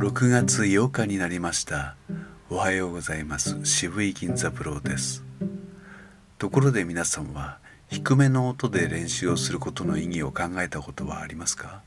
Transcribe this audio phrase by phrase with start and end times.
[0.00, 1.94] 6月8日になりました。
[2.48, 3.62] おはようございます。
[3.66, 5.22] 渋井銀座三郎です。
[6.38, 7.58] ところで皆さんは
[7.90, 11.82] 低めの音で練習をすることの意義を考えたことはありますか？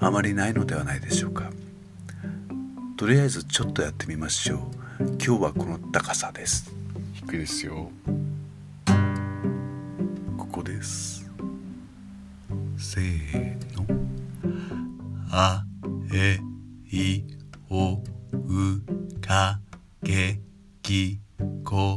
[0.00, 1.52] あまりないのではないでしょうか。
[2.96, 4.56] とりあえずちょっとやってみましょ
[4.98, 5.02] う。
[5.24, 6.74] 今日はこの高さです。
[7.14, 7.92] 低いですよ。
[10.36, 11.30] ここです。
[12.76, 13.86] せーの。
[15.30, 15.64] あ
[16.12, 16.40] え
[16.92, 17.24] い
[17.70, 18.00] おう
[19.20, 19.60] か
[20.04, 20.38] け
[20.82, 21.18] き
[21.64, 21.96] こ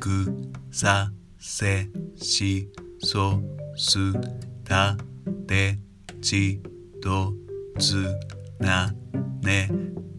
[0.00, 3.42] くさせしそ
[3.76, 3.98] す
[4.64, 4.96] た
[5.46, 5.78] て
[6.22, 6.62] ち
[7.02, 7.34] と
[7.78, 8.18] つ
[8.58, 8.94] な
[9.42, 9.68] ね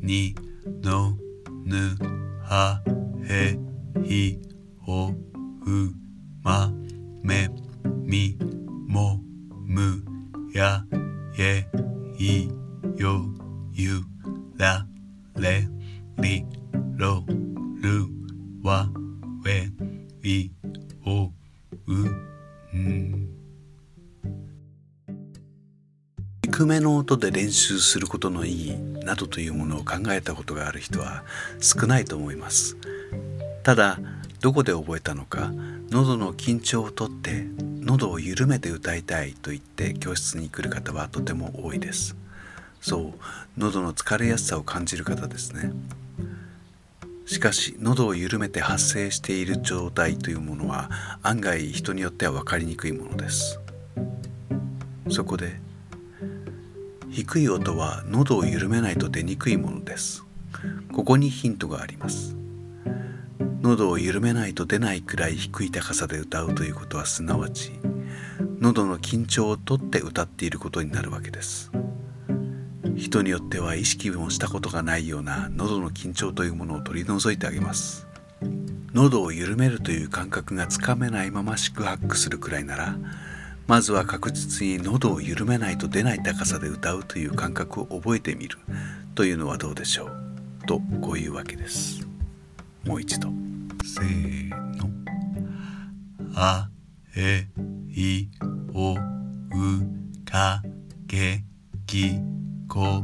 [0.02, 0.36] に
[0.84, 1.18] の
[1.66, 1.98] ぬ
[2.44, 2.84] は
[3.28, 3.58] へ
[4.04, 4.40] ひ
[4.80, 5.14] ほ
[5.66, 5.92] う
[6.44, 6.72] ま
[7.24, 7.50] め
[8.04, 8.38] み
[20.24, 20.52] い
[21.06, 21.32] う
[26.44, 31.24] 低めの音で練習することの意義などというものを考えたことがある人は
[31.60, 32.78] 少ないと思います。
[33.64, 34.00] ただ
[34.42, 35.52] どこで覚えたのか
[35.90, 37.46] 喉の緊張をとって
[37.80, 42.16] 喉を緩めて歌いたいと言って教室に来る方はとても多いです。
[42.82, 43.14] そう
[43.58, 45.72] 喉の疲れやすさを感じる方ですね。
[47.26, 50.90] しかし喉を緩めて発生している状態というものは
[51.24, 53.60] 案外人によっては分かりにくいものです。
[55.10, 55.60] そこで
[57.10, 60.24] 低い音は喉を緩めないと出にくいものです。
[60.94, 62.36] ここにヒントがあります。
[63.62, 67.72] 喉を緩めないと出ないくらい低い高さで歌うということはすなわち
[68.60, 71.72] 喉の緊張をとって歌っていることになるわけです。
[72.96, 78.08] 人によっては意識もしたことがないような喉の緊張というものを取り除いてあげます。
[78.94, 82.98] 喉を緩めるという感覚がつかめないまま四苦八苦するくらいなら
[83.68, 88.58] まずは確実に喉を緩めないと出ない高さで歌うという感覚を覚えてみる。
[89.16, 90.66] というのはどうでしょう？
[90.68, 92.08] とこういうわけです。
[92.86, 93.30] もう一度。
[93.84, 94.90] せーの。
[96.36, 96.70] あ
[97.16, 97.48] え
[97.90, 98.28] い
[98.74, 98.98] おう
[100.26, 100.64] か
[101.08, 101.44] げ
[101.86, 102.20] き
[102.74, 103.04] こ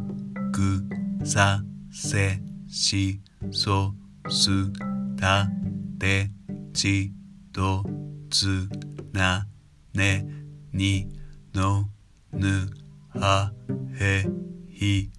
[0.54, 1.62] くさ
[1.92, 2.40] せ
[2.70, 3.20] し
[3.52, 3.94] そ
[4.30, 4.50] す
[5.20, 5.50] た
[6.00, 6.32] て
[6.74, 7.12] ち
[7.52, 7.84] と
[8.30, 8.70] つ
[9.12, 9.46] な
[9.94, 10.26] ね
[10.72, 11.10] に
[11.54, 11.90] の
[12.32, 12.70] ぬ
[13.14, 13.52] は
[14.00, 14.26] へ
[14.70, 15.12] ひ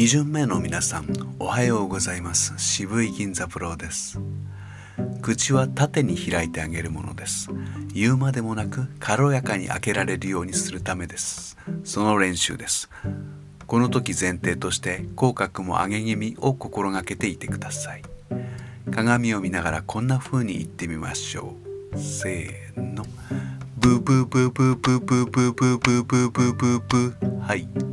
[0.00, 1.06] 2巡目の皆さん
[1.38, 2.54] おはようございます。
[2.56, 4.18] 渋い銀座プロです。
[5.20, 7.50] 口は縦に開いてあげるものです。
[7.92, 11.58] 言うまでもなく軽やかに開けられるようにするためです。
[11.84, 12.88] その練習です。
[13.66, 18.02] この時前提として口角も上げ気味を心がけていてください。
[18.90, 21.56] 鏡を見ながらこんな風に言ってみましょ
[21.92, 21.98] う。
[21.98, 23.04] せーの。
[23.76, 27.42] ブーブーブーブーブーブーブーブーブブブブブブ。
[27.42, 27.89] はい。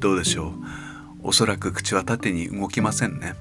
[0.00, 0.54] どうでしょう？
[1.22, 3.34] おそらく口は縦に動きませんね。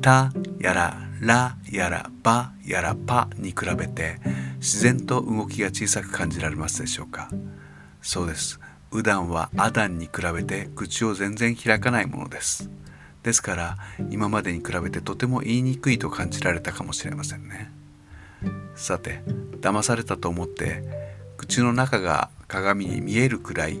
[0.00, 4.20] たやららやらばやらぱに比べて
[4.58, 7.28] 自然と動きが小さく感じられますでしょうか？
[8.00, 8.60] そうです。
[8.92, 12.70] うだんはアダンに比べて口を全然開かないものです。
[13.24, 13.76] ですから
[14.10, 17.72] 今までに比べてとても言いにくいと感じられたかもしれませんね。
[18.76, 19.24] さて
[19.60, 20.84] 騙されたと思って
[21.36, 23.80] 口の中が鏡に見えるくらい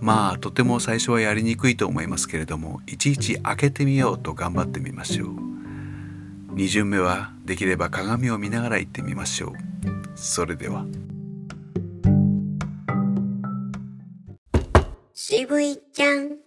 [0.00, 5.50] まあとても最初はやりにくいと思いますけれどもいちいち開けてみようと頑張ってみましょう。
[6.54, 9.52] 2巡目はできれば鏡を見ながら行ってみましょう。
[10.16, 10.84] それでは。
[15.12, 16.38] 渋いちゃん。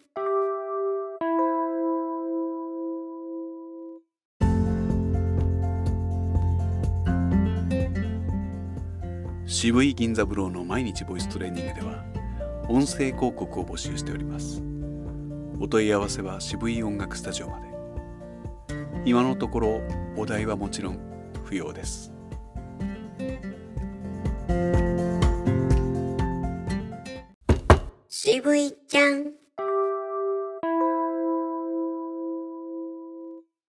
[9.45, 12.12] 渋い銀三郎の毎日ボイストレーニングでは
[12.69, 14.63] 音声広告を募集しております。
[15.59, 17.67] お問い合わせは渋い音楽スタジオまで。
[19.05, 19.81] 今のところ
[20.15, 20.99] お題はもちろん
[21.43, 22.13] 不要です。
[28.07, 29.42] 渋いちゃん。